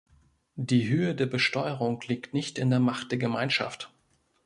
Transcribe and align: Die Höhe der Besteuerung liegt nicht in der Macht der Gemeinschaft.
Die 0.55 0.89
Höhe 0.89 1.13
der 1.13 1.27
Besteuerung 1.27 2.01
liegt 2.07 2.33
nicht 2.33 2.57
in 2.57 2.71
der 2.71 2.79
Macht 2.79 3.11
der 3.11 3.19
Gemeinschaft. 3.19 3.93